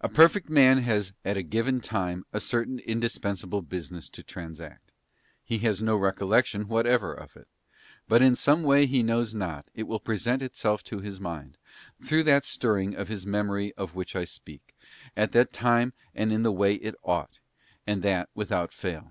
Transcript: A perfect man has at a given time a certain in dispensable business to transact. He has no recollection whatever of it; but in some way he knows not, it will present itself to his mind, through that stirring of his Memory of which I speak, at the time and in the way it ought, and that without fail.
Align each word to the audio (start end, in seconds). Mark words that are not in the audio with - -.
A 0.00 0.08
perfect 0.08 0.48
man 0.48 0.82
has 0.82 1.12
at 1.24 1.36
a 1.36 1.42
given 1.42 1.80
time 1.80 2.24
a 2.32 2.38
certain 2.38 2.78
in 2.78 3.00
dispensable 3.00 3.60
business 3.60 4.08
to 4.10 4.22
transact. 4.22 4.92
He 5.42 5.58
has 5.58 5.82
no 5.82 5.96
recollection 5.96 6.68
whatever 6.68 7.12
of 7.12 7.36
it; 7.36 7.48
but 8.06 8.22
in 8.22 8.36
some 8.36 8.62
way 8.62 8.86
he 8.86 9.02
knows 9.02 9.34
not, 9.34 9.68
it 9.74 9.88
will 9.88 9.98
present 9.98 10.42
itself 10.42 10.84
to 10.84 11.00
his 11.00 11.18
mind, 11.18 11.58
through 12.00 12.22
that 12.22 12.44
stirring 12.44 12.94
of 12.94 13.08
his 13.08 13.26
Memory 13.26 13.74
of 13.74 13.96
which 13.96 14.14
I 14.14 14.22
speak, 14.22 14.76
at 15.16 15.32
the 15.32 15.44
time 15.44 15.92
and 16.14 16.32
in 16.32 16.44
the 16.44 16.52
way 16.52 16.74
it 16.76 16.94
ought, 17.02 17.40
and 17.84 18.00
that 18.04 18.28
without 18.36 18.72
fail. 18.72 19.10